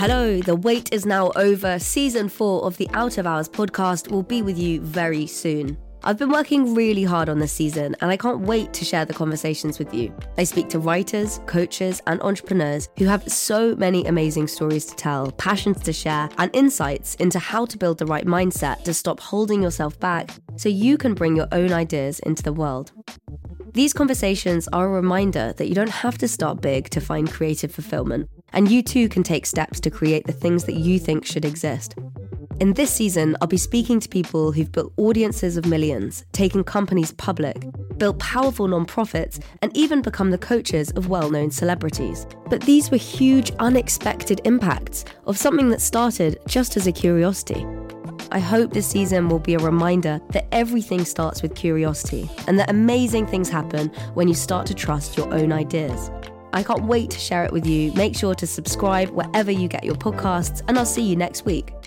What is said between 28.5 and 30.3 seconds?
and you too can take steps to create